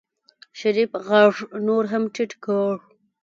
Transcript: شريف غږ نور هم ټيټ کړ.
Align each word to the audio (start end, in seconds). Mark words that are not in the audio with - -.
شريف 0.59 0.91
غږ 1.07 1.35
نور 1.65 1.83
هم 1.91 2.03
ټيټ 2.13 2.31
کړ. 2.43 2.73